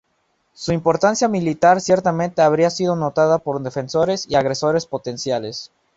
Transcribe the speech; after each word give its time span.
Su 0.53 0.71
importancia 0.73 1.27
militar 1.27 1.79
ciertamente 1.79 2.41
habría 2.41 2.71
sido 2.71 2.95
notada 2.95 3.37
por 3.37 3.61
defensores 3.61 4.25
y 4.27 4.33
agresores 4.33 4.87
potenciales. 4.87 5.71